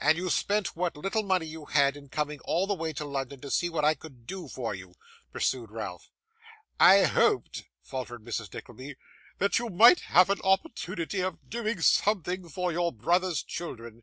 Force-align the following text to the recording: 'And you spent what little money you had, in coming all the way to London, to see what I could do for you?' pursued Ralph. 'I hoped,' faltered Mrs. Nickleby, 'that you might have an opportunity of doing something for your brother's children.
'And 0.00 0.18
you 0.18 0.30
spent 0.30 0.74
what 0.74 0.96
little 0.96 1.22
money 1.22 1.46
you 1.46 1.66
had, 1.66 1.96
in 1.96 2.08
coming 2.08 2.40
all 2.40 2.66
the 2.66 2.74
way 2.74 2.92
to 2.94 3.04
London, 3.04 3.40
to 3.42 3.52
see 3.52 3.70
what 3.70 3.84
I 3.84 3.94
could 3.94 4.26
do 4.26 4.48
for 4.48 4.74
you?' 4.74 4.96
pursued 5.32 5.70
Ralph. 5.70 6.10
'I 6.80 7.04
hoped,' 7.04 7.62
faltered 7.80 8.24
Mrs. 8.24 8.52
Nickleby, 8.52 8.96
'that 9.38 9.60
you 9.60 9.68
might 9.68 10.00
have 10.10 10.28
an 10.28 10.40
opportunity 10.42 11.20
of 11.20 11.48
doing 11.48 11.80
something 11.82 12.48
for 12.48 12.72
your 12.72 12.90
brother's 12.92 13.44
children. 13.44 14.02